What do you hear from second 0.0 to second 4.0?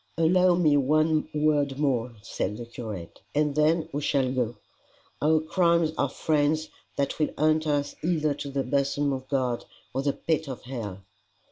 "Allow me one word more," said the curate, "and then